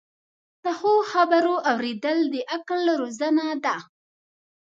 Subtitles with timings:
[0.63, 3.75] د ښو خبرو اوریدل د عقل روزنه ده.